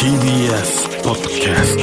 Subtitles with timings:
[0.00, 1.76] TBS ポッドキャス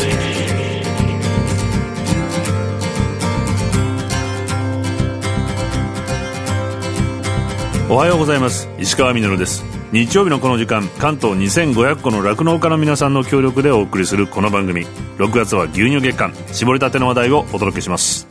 [7.88, 8.67] トおはようございます。
[8.79, 9.63] 石川みのるです。
[9.91, 14.88] 日曜日のこの時間関東2500個の酪農家の皆さんの協力でお送りするこの番組。
[15.20, 16.34] 6月は牛乳月間。
[16.52, 18.27] 絞りたての話題をお届けします。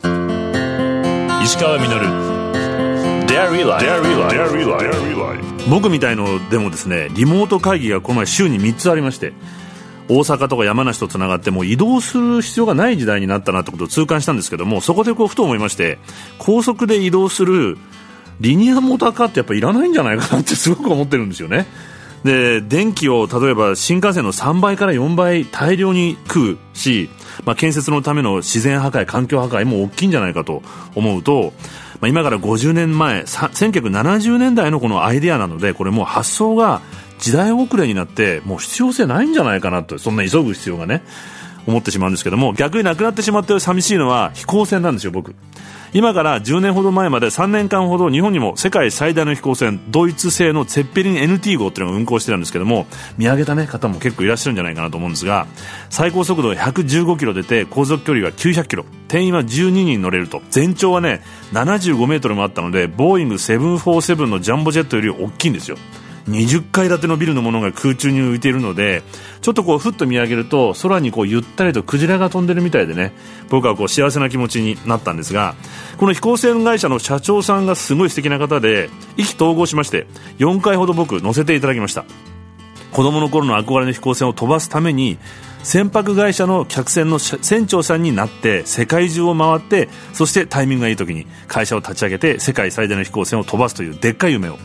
[1.45, 2.09] 石川みのる
[5.71, 9.32] 僕みたいのでもですねリモート会議がこの前週に3つありまして
[10.09, 15.98] 大阪とか山梨とつながってもう移動する必要がない時代になったなってことを痛感したんですけどもそこでこうふと思いまして
[16.38, 17.77] 高速で移動する
[18.41, 21.66] リニアモーターカーってやっぱいらないんじゃないかなってすごく思ってるんですよね。
[22.24, 27.09] で電気を例えば新幹線の3倍から4倍大量に食うし、
[27.45, 30.62] まあ、建設のための自然破壊環境破壊も大きいんじゃないかと
[30.97, 31.52] 思うと
[32.00, 36.83] まあ、今から50年前1970年代のこのアイデアなのでこれもう発想が
[37.27, 41.03] 時代遅れになってもう必要性ないんじゃないかなとそんな急ぐ必要がね
[41.67, 45.34] 思ってしまうんですけども逆になくなってしまって寂しいのは飛行船なんですよ僕。
[45.92, 52.87] 今から10年ほど前まで3年間ほど日本にも世界最大の飛行船ドイツ製のツェッペリン NT 号っていうのが運航してたんですけども
[53.19, 55.48] 見上げた、ね、方も結構いらっしゃるんじゃないかなと思うんですが
[55.91, 60.43] 最高速度115キロ出て航続距離が900キロ定員は12人乗れると。
[60.50, 61.22] 全長はね
[61.53, 65.77] 75メートルもあったのでボーイング747のジャンボジェットより大きいんですよ。
[66.28, 69.02] 20階建てのビルのものが空中に浮いているので
[69.42, 73.12] ちょっとこうふっと見上げると空にこうゆったりとクジラが飛んでるみたいでね
[73.48, 75.54] 僕はこう幸せな気持ちになったんですが
[75.98, 80.06] この飛行船会社の社長さんがすごい素敵な方で意気投合しまして
[80.38, 82.04] 4回ほど僕乗せていただきました。
[82.92, 85.19] 子供の頃の憧れの飛行船を飛ばすために
[85.62, 94.56] 船舶会社の客船の船長さんになって世界中を回ってそしてタイミングがいい時に会社を立ち上げて世界最大の飛行船を飛ばすというでっかい夢を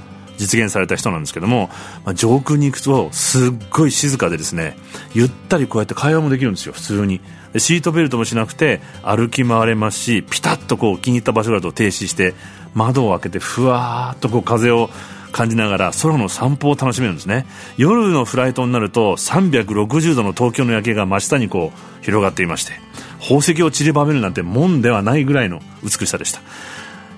[0.42, 1.70] 実現された人なんですけども、
[2.04, 4.76] まあ、上空に行くとすっごい静かでですね
[5.14, 7.22] ゆったりこうやって会話もできるんですよ普通に。
[7.58, 12.34] シートベルトもしなくて歩き回れますしピタッとこう気に入った場所だと停止して
[12.74, 14.90] 窓を開けてふわーっとこう風を
[15.34, 17.46] 感じながら空の散歩を楽しめるんですね。
[17.78, 22.74] 夜のフライトになると360度の東京の夜景が真下にこう広がっていまして
[23.20, 26.42] 宝石を散りばめるなんてもんではないぐらいの美しさでした。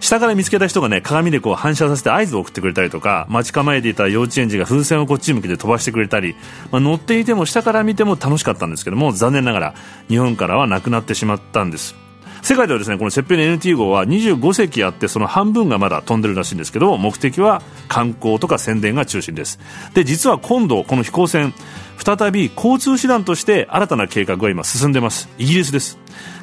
[0.03, 6.35] 下から見つけた人がね鏡でこう反射させて合図を送ってくれたりとか待ち構えていた幼稚園児が風船をこっち向けて飛ばしてくれたり、
[6.71, 9.75] まあ、乗っていても下から見ても楽しかったんですけども残念ながら
[10.09, 11.95] 日本からはなくなってしまったんです。
[12.41, 19.57] 世界ではですねこのセッペリ NT 号は25隻あってその半分がまだ飛んでるらしいんですけど目的は観光とか宣伝が中心です。
[19.93, 21.53] で実は今度この飛行船
[21.97, 25.29] 再び交通手段として新たな計画が今進んでます。
[25.37, 25.97] イギリスです。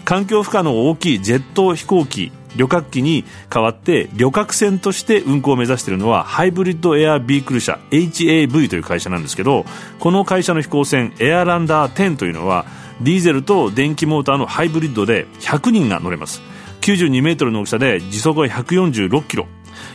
[0.04, 9.64] 環境負荷の大きいジェット飛行機旅客機に代わって旅客船として運航を目指しているのはハイブリッドエアビークル社 HAV という会社なんですけど
[10.00, 12.66] この会社の飛行船エアランダー10というのは
[13.00, 16.42] ディーゼルと電気モーターのハイブリッドで100人が乗れます。
[16.82, 19.46] 92メートルの大きさで時速は146キロ。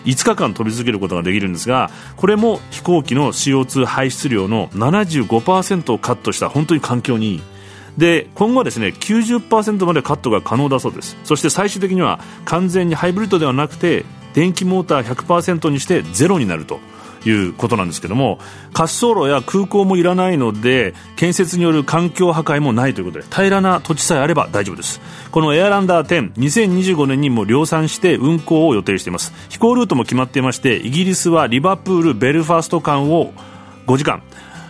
[0.05, 7.41] 5日間飛び続けることができるんですがこれも飛行機の CO2 排出量の75%をカットした本当に環境にいい。
[7.97, 11.17] で今後はですね90%までカットが可能だそうです。
[11.23, 16.79] そして最終的には完全にハイブリッドではなくて電気モーター100%にしてゼロになると
[17.25, 18.39] いうことなんですけども
[18.73, 25.01] 滑走路や空港もいらないので建設による環境破壊もないということで平らな土地さえあれば大丈夫です。
[25.31, 29.33] このエアランダー10 2025年にも量産して運航を予定しています。
[29.49, 33.33] 飛行ルートも決まっていましてイギリスはリバプールベルファースト間を
[33.87, 34.21] 5時間。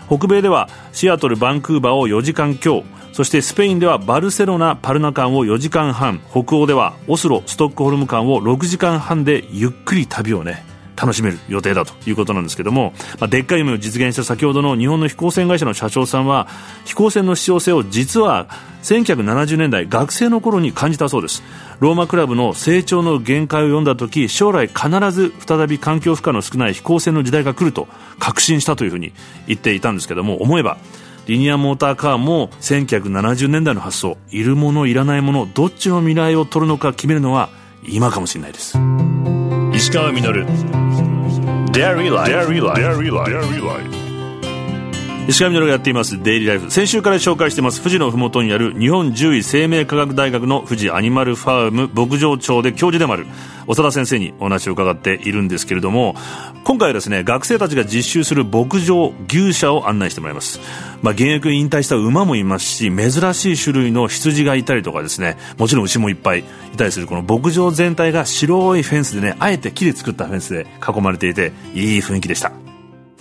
[0.08, 2.84] 北米ではシアトルバンクーバーを4時間強
[3.14, 10.75] そしてスペインではバルセロナパルナ間を4時間半北欧ではオスロストックホルム間を6時間半でゆっくり旅をね。
[10.95, 16.47] 楽しめる予定だということなんですけども、まあ、でっかい夢を実現した先ほどの日本の飛行船会社の社長さんは
[16.85, 18.47] 飛行船の必要性を実は
[18.83, 21.44] 1970年代学生の頃に感じたそうです。
[21.79, 27.88] ローマクラブの成長の限界を読んだ時将来必ず再び環境負荷の少ない飛行船の時代が来ると
[28.19, 29.12] 確信したというふうに
[29.47, 30.77] 言っていたんですけども思えば
[31.27, 37.50] リニアモーターカーも1970年代の発想いるものいらないものどっちの未来を取るのか決めるのは
[37.88, 38.77] 今かもしれないです。
[39.75, 40.47] 石川稔
[41.73, 42.31] Dairy Life.
[42.31, 42.81] Dairy Life.
[42.81, 44.04] Dairy Life.
[45.27, 53.25] 石上がやっていますデイリーライフ先週から紹介しています富士のふもとにある日本獣医生命科学大学の富士アニマルファーム牧場長で教授でもある
[53.68, 56.13] 長田先生にお話を伺っているんですけれども
[56.63, 60.60] 今回はですね学生たちが実習する牧場牛舎を案内してもらいます、
[61.01, 72.64] まあ、現役引退した馬もいますし珍しい種類の羊がいたりとかですねもちろん牛もいっぱいいたりするこの牧場全体が白いフェンスでねあえて木で作ったフェンスで囲まれていていい雰囲気でした。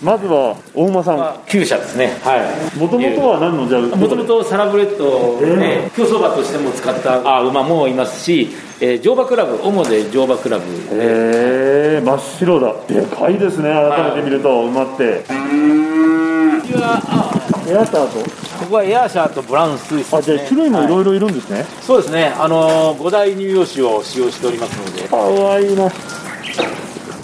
[0.04, 1.16] まずは大馬さん。
[1.48, 2.12] 厩舎ですね。
[2.22, 2.78] はい。
[2.78, 7.42] もともとは何のじゃもともとサラブレッドで、競走馬としても使ったあ。
[7.42, 10.64] 馬もいますし、えー、乗馬クラブ主で乗馬クラブ。
[10.64, 12.74] へえ真っ白だ。
[12.86, 13.70] でかいですね。
[13.72, 15.24] 改めて見ると、馬って。
[17.66, 18.18] エアシャーと
[18.60, 20.86] ここはエアシャーとブラウンスイス、ね、あじゃあ種類もい。
[20.86, 22.26] ろいろいるんですね、はい、そうですね。
[22.38, 25.08] あの5大乳幼種を使用しておりますので。
[25.08, 25.90] かわいいな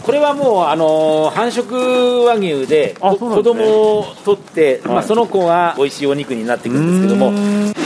[0.03, 3.19] これはもうあの繁殖和牛でですね。
[3.19, 7.27] 子供を取って、まあ、はいその子が美味しいお肉になっていくんですけども。
[7.27, 7.79] こんにち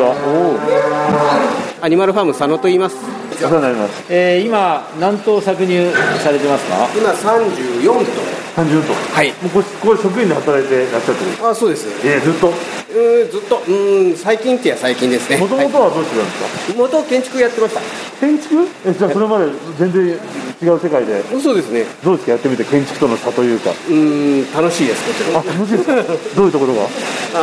[0.00, 1.78] は。
[1.82, 2.96] アニマルファーム佐野と言います。
[3.42, 4.04] おお世話になります。
[4.08, 5.92] えー今何頭搾乳
[6.22, 6.88] されてますか？
[6.96, 9.28] 今3430とはい。
[9.28, 11.86] もうここれ職員で働いてらっしゃってる頭あそうです。
[12.06, 12.48] えー、ずっと？
[12.48, 13.56] うーんずっと。
[13.56, 15.36] うーん最近ってや最近ですね。
[15.36, 17.80] もともとはどうしてたんですか、元建築やってました。
[18.20, 18.66] 建築？
[18.86, 20.18] えじゃあそれまで全然
[20.62, 21.22] 違う世界で。
[21.40, 21.84] そうですね。
[22.02, 22.32] どうですか？
[22.32, 23.70] やってみて建築との差というか。
[23.70, 25.04] うーん楽しいです。
[25.04, 25.94] こちらあ楽しいですか？
[26.34, 26.88] どういうところが？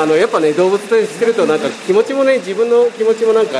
[0.01, 3.51] あのやっぱね動物としてるとなんか気持ちもね自分の気持ちもなんか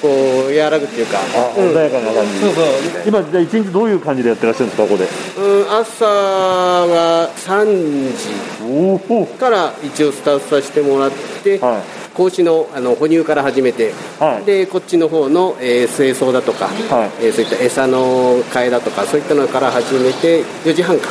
[0.00, 0.08] こ
[0.48, 1.18] う和らぐっていうか。
[1.56, 2.40] 穏やかな感じ。
[2.40, 2.64] そうそう。
[3.06, 5.04] 今じゃあ一日どういう感じでやってらっしゃるんですかここで？
[5.04, 11.10] うん朝は3おお時から一応スタートさせてもらっ
[11.42, 14.44] て、はい子牛のあの哺乳から始めて、はい。
[14.44, 17.26] でこっちの方の、えー清掃だとか、はい。
[17.26, 21.08] えーそういった餌の替えだとかそういったのから始めて4時半か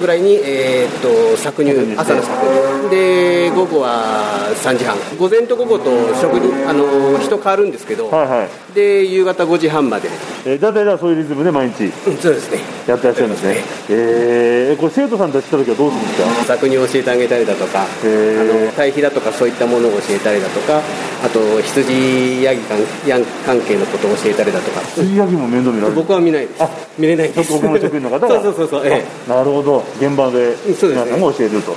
[0.00, 2.90] ぐらいに、えーっと搾乳朝の搾乳。
[2.90, 4.96] で午後は3時半。
[5.18, 8.48] 午前と午後と食にあの人変わるんですけど、はいはい
[8.78, 10.08] で夕方5時半まで、
[10.46, 12.60] えー、だいたいそういうリズムで毎日うんそうですね。
[12.86, 13.56] やってらっしゃるんですね。
[13.90, 16.54] えー、これ生徒さんたち来た時はどうするんですか？
[16.54, 18.66] 搾乳を教えてあげたりだとか、あへー。
[18.66, 20.80] の堆肥だとかそういったものを教えたりだとか、
[21.24, 25.96] あと羊ヤギ関ヤン関係のことを教えたりだとか、杉ヤギも面倒見られる？
[26.00, 26.62] 僕は見ないです。
[26.62, 26.70] あ。
[26.98, 27.52] 見れないです。
[27.52, 29.84] 僕の職員の方がそうそうそうそう、えなるほど。
[30.00, 31.72] 現場で皆さんが教えてると、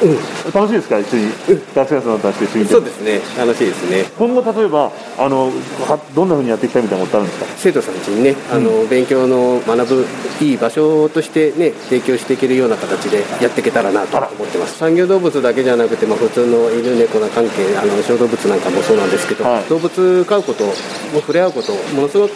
[0.58, 0.98] 楽しいですか？
[1.00, 1.32] 一緒に。
[1.76, 3.20] 学生さんたちと一緒にえ、そうですね。
[3.38, 4.06] 楽しいですね。
[4.18, 5.52] 今後例えばあの
[5.88, 7.46] はどんなふうにやっていきたいみたいなことあるんですか？
[7.58, 10.06] 生徒さんたちにね、あの勉強の学ぶ
[10.42, 14.78] いい場所としてね、提供していけるような形でやっていけたらなと思ってます。
[14.78, 19.64] 産業動物だけじゃなくて、まあ普通の犬猫の関係、あの小動物なんかもそうなんですけど、はい。
[19.70, 20.74] 動物飼うこと、も
[21.22, 22.32] 触れ合うこと、ものすごく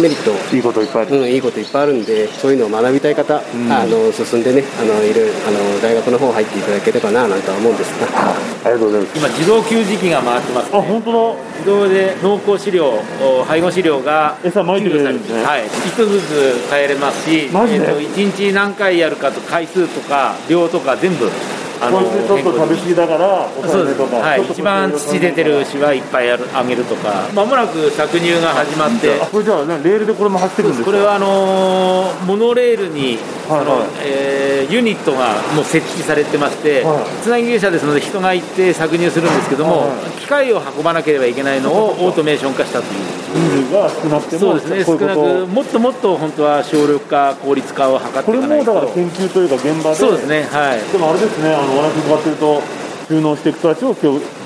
[0.00, 9.18] メリットいいこといっぱいある、うん、いいこといっぱいあるんで、そういうのを学びたい方、あの進んでね、あのいるあの大学の方入っていただければななんては思うんですが、ありがとうございます。
[9.18, 15.44] 今自動給餌機が回ってます、あね、本当自動で濃厚飼料お配合飼料が餌撒いてくれるんですね。
[15.44, 15.64] はい。
[15.66, 17.84] 一つずつ変えれますしマジで？
[17.84, 21.30] えーと1日何回やるかと回数とか量とか全部
[21.78, 23.92] あこいつちょっと食べ過ぎだからそうです。
[23.92, 27.28] 抑えめとかはい、一番土出てる牛はいっぱいあるあげるとか。
[27.34, 29.20] まもなく搾乳が始まって。
[29.20, 30.86] あこれじゃあねレールでこれも走ってくるんですか？
[30.86, 33.88] これはあのーモノレールに、はいはい。
[34.04, 37.22] えーユニットがもう設置されてまして、はい。
[37.22, 43.16] つなぎ芸者ですので人が行って搾乳するんですけども、は機械を運ばなければいけないのをオートメーション化したという。
[43.36, 44.84] 人数が少なくてもそうですね。
[44.84, 50.42] 少なくもっともっと本当は省力化効率化を図っていこれもだからと研究というか現場でそうですね。
[50.44, 50.92] はい。
[50.92, 52.62] でもあれですねあのお話伺ってると
[53.08, 53.94] 収納していく人たちを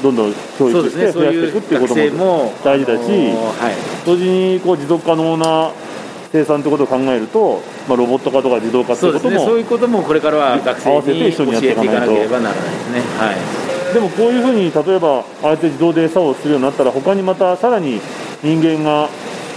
[0.02, 3.74] どんどん教育して増やしていくっていうこともも大事だしあのーはい。
[4.04, 5.72] 同時にこう持続可能な
[6.32, 13.00] 生産ってことを考えると、まあ、ロボット化とか自動化ってそですねいううこともそういうこともこれからは学生合わせてに教一緒にやってえていいかなければならないですね。
[13.18, 13.94] はい。
[13.94, 18.00] でもこういうふうに例えばああやって自動で餌をするようになったら他にまたさらに
[18.42, 19.08] 人間が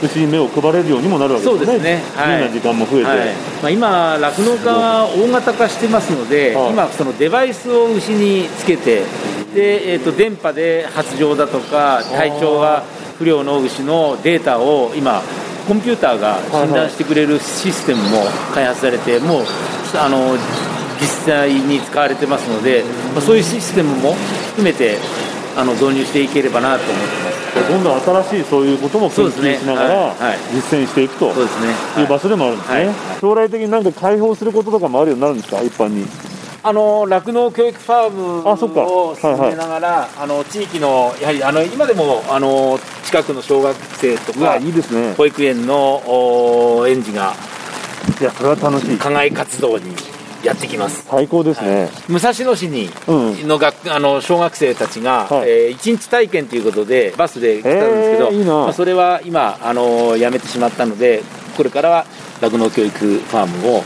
[0.01, 1.79] 牛に目を配れるようにもなるわけですね。
[1.79, 2.01] ね。
[2.15, 2.41] はい。
[2.41, 3.17] 自由な時間も増えて、はい。
[3.61, 6.69] まあ、今、酪農家は大型化してますので、はい。
[6.71, 9.03] 今、そのデバイスを牛につけて、
[9.55, 12.83] でえー、と電波で発情だとか、体調が
[13.17, 15.21] 不良の牛のデータを今、
[15.67, 19.43] コンピューターが診断してくれるシステムも開発されて、もう
[19.95, 20.37] あの
[20.99, 24.13] 実際に使われてますので、まあ、そういうシステムも
[24.51, 24.97] 含めて
[25.55, 27.43] あの導入していければなと思ってます。
[27.53, 30.07] どんどん新しいそういうことも研究しながらはい。
[30.17, 30.37] はい。
[30.53, 31.31] 実践していくと。
[31.33, 32.01] そうですね。
[32.01, 32.95] いう場所でもあるんですね、はい。
[33.21, 35.61] 将来的になんか開放することとかもあるようになるんですか？
[35.61, 36.05] 一般に
[36.65, 45.13] あの酪農教育ファームを進めながら、あの地域のやはりあの今でもあの近くの小学生とかいいですね。
[45.15, 47.33] 保育園のお園児が
[48.19, 48.97] いやそれは楽しい。
[48.97, 49.93] 課外活動に
[50.41, 51.05] やってきます。
[51.09, 53.47] 最高ですね、武蔵野市にうん。
[53.47, 55.49] の学あの小学生たちが、はい。
[55.49, 58.53] えー一日体験ということでバスで来たんですけど、へーいいな。
[58.53, 61.23] まあ、それは今あのやめてしまったので
[61.57, 62.05] これからは
[62.41, 63.83] 酪農教育ファームをお行う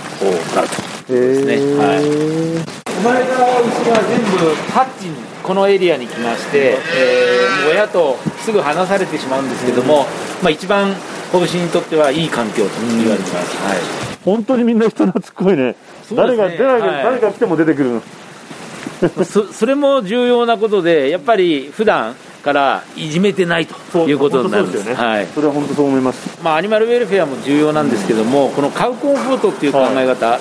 [1.08, 1.78] ということですね。
[1.78, 2.67] はい
[2.98, 10.06] 生まれた牛は全部ハッチにこのエリアに来まして、えーもう親とすぐ離されてしまうんですけども、
[10.42, 10.94] まあ、一番
[11.32, 13.77] 子牛にとってはいい環境と言われてます、はい、
[14.24, 15.75] 本当にみんな人懐っこいね。
[16.16, 18.01] 誰が誰が、誰が来ても出てくる
[19.25, 30.39] そ それも重要なことでやっぱり普段からいじめてないということになるんですよね、はい、それは本当そう思います、まあ、アニマルウェルフェアも重要なんですけども、このカウコンフートっていう考え方、はい、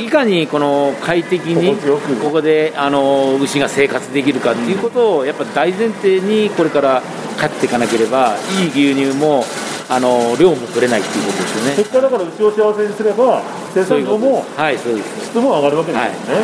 [0.00, 1.76] いかにこの快適に
[2.22, 7.02] ここであの牛が生活できるかっていうことをやっぱ大前提にこれから
[7.38, 9.44] 飼っていかなければいい牛乳も
[9.88, 11.76] あの量も取れないっていうことですよね。
[11.76, 13.42] 結果だから牛を幸せにすれば
[13.74, 15.26] 生産量もはいそうです。
[15.26, 16.40] 質も上がるわけですよね、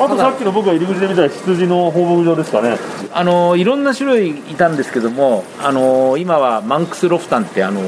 [0.00, 2.76] はい、あとさっきの僕が入り口で見た羊の放牧場ですかね。
[3.14, 7.80] あのいろんな種類いたんですけどもあの今はマンクスロフタンってあの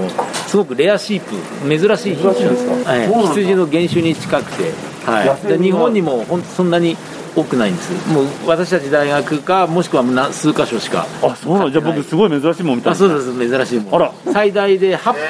[0.47, 1.33] すごくレアシープ
[1.69, 4.71] 珍しい品種ですか、はい、羊の原種に近くて、
[5.07, 6.97] はい、で日本にもほんそんなに
[7.37, 8.09] 多くないんです。
[8.09, 11.07] もう私たち大学かもしくは数箇所しか。
[11.23, 13.95] あそうなんじゃあ僕すごい珍しいもんみたいなあそうです珍しいもん。
[13.97, 14.13] あら。
[14.33, 15.25] 最大で6本。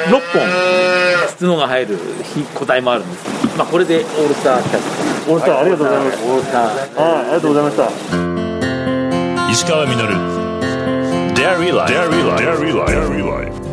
[1.38, 1.99] 角が入る
[2.54, 6.25] 個体もあるんです、まあ、これでオールスターキャットオールスター、ありがとうございます。
[6.25, 6.62] オールスター。
[6.62, 7.90] はいありがとうございました。
[9.50, 9.95] 石川稔。
[11.35, 13.63] Dairy Life Dairy Life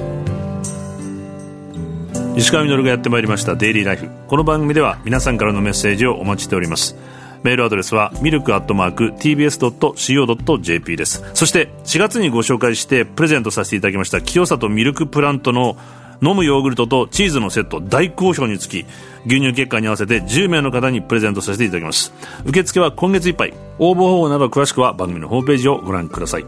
[2.36, 6.96] 石川稔がやってまいりました「デイリーライフ」この番組では皆さんからのメッセージをお待ちしております。
[7.44, 11.24] メールアドレスはミルクアットマーク TBS.CO.JP です。
[11.34, 15.76] そして4月にご紹介してプレゼントさせていただきました清里ミルクプラントの
[16.22, 18.86] 飲むヨーグルトとチーズのセット大好評につき
[19.26, 22.14] 牛乳結果に合わせて10名の方にプレゼントさせていただきます。
[22.46, 23.54] 受付は今月いっぱい。
[23.80, 26.46] 応募方法など詳しくは番組のホームページをご覧ください。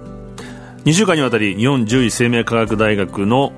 [0.85, 3.53] 2週間にわたり日本獣医生命科学大学の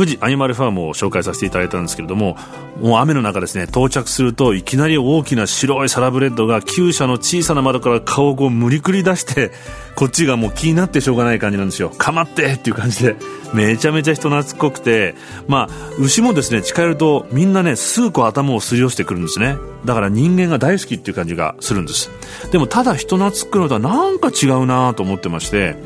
[0.00, 2.34] 富士アニマルファームを紹介させていただいたんですけれども
[2.80, 9.50] もう雨の中ですね到着するといきなり大きな白いサラブレッドが厩舎の小さな窓から顔をこう無理くり出して
[9.96, 11.90] こっちがもう気になってしょうがない感じなんですよ。
[11.90, 13.16] かまってっていう感じで
[13.52, 15.14] めちゃめちゃ人懐っこくて
[15.48, 19.58] まあ牛もですね近寄るとみんなね数個頭をすり寄せてくるんですね。
[19.84, 22.10] だから人間が大好きっていう感じがするんです。
[22.52, 25.76] でもただ人懐っくのとはなんか違うなと思ってまして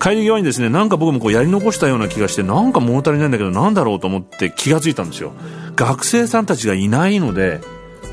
[0.00, 5.32] 帰り際にですねなんか僕もこうやり残したような気がしてなんか物足りないんだけど何だろうと思って気がついたんですよ。
[5.76, 7.60] 学生さんたちがいないので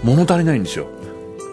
[0.04, 0.88] 物足りないんですよ。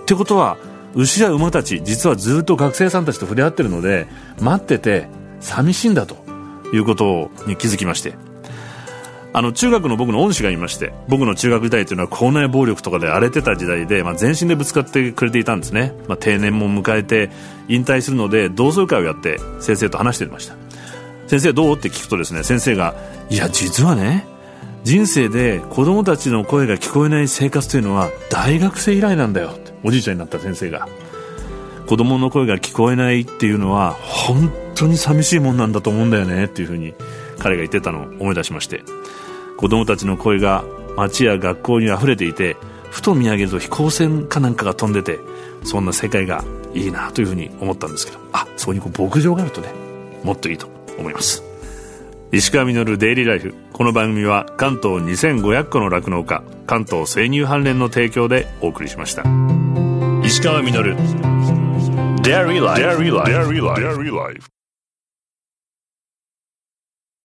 [0.02, 0.58] ってことは
[0.94, 4.06] 牛や馬たち実はずっと学生さんたちと触れ合ってるので
[4.40, 5.08] 待ってて
[5.40, 6.16] 寂しいんだと
[6.72, 8.33] いうことに気づきまして。
[9.36, 17.30] あの中学の僕の恩師がいまして僕の中学時代というのは校内暴力とかで荒れてた時代で、まあ、全身でぶつかってくれていたんですね、まあ、定年も迎えて
[17.66, 20.54] 引退するので同窓会をやって先生と話していました。
[21.26, 21.76] 先生どう？
[21.76, 22.94] って聞くとですね先生が
[23.28, 24.24] いや実はね
[24.84, 29.58] 人生で子供たちの声が聞こえない生活というのは大学生以来なんだよ。
[29.82, 30.86] おじいちゃんになった先生が。
[31.88, 36.44] 子供の声が聞こえないっていうのは本当に寂しいもんなんだと思うんだよね。
[36.44, 36.94] っていうふうに
[37.38, 38.84] 彼が言ってたのを思い出しまして。
[39.56, 40.64] 子供たちの声が
[40.96, 42.56] 街や学校に溢れていて
[42.90, 45.18] ふと見上げると飛行船かなんかが飛んでて
[45.64, 46.44] そんな世界が
[46.74, 49.68] いいなというふうに思ったんですけどあそこにこう牧場があるとね
[50.22, 50.68] もっといいと
[50.98, 51.42] 思います。
[52.32, 59.22] 石川稔デイリーライフこの番組は関東2500個の酪農家関東生乳関連の提供でお送りしました。
[60.24, 60.96] 石川稔。
[62.24, 64.53] Dairy Life